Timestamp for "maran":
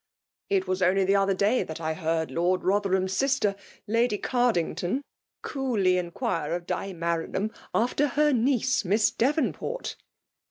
6.91-7.35